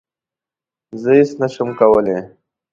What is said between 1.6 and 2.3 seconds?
کولای